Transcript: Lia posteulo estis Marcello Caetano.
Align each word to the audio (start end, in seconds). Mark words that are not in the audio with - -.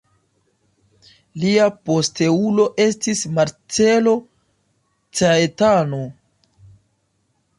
Lia 1.43 1.65
posteulo 1.89 2.65
estis 2.87 3.21
Marcello 3.37 4.15
Caetano. 5.19 6.01